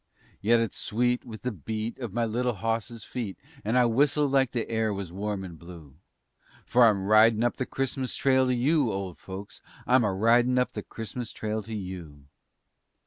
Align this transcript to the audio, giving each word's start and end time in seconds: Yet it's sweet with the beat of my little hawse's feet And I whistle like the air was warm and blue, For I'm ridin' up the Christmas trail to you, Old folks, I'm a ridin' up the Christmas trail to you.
Yet 0.41 0.59
it's 0.59 0.77
sweet 0.77 1.25
with 1.25 1.43
the 1.43 1.51
beat 1.51 1.99
of 1.99 2.11
my 2.11 2.25
little 2.25 2.53
hawse's 2.55 3.03
feet 3.03 3.37
And 3.63 3.77
I 3.77 3.85
whistle 3.85 4.27
like 4.27 4.49
the 4.51 4.67
air 4.67 4.91
was 4.91 5.11
warm 5.11 5.43
and 5.43 5.59
blue, 5.59 5.97
For 6.65 6.85
I'm 6.87 7.05
ridin' 7.05 7.43
up 7.43 7.57
the 7.57 7.67
Christmas 7.67 8.15
trail 8.15 8.47
to 8.47 8.55
you, 8.55 8.91
Old 8.91 9.19
folks, 9.19 9.61
I'm 9.85 10.03
a 10.03 10.11
ridin' 10.11 10.57
up 10.57 10.71
the 10.71 10.81
Christmas 10.81 11.31
trail 11.31 11.61
to 11.61 11.75
you. 11.75 12.23